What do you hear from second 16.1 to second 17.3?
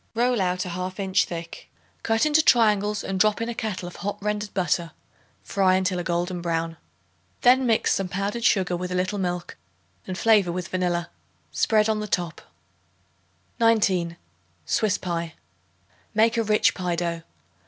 Make a rich pie dough.